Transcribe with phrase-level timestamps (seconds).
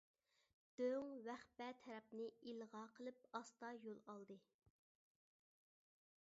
[0.79, 4.39] دۆڭ ۋەخپە تەرەپنى ئىلغا قىلىپ ئاستا يول ئالدى.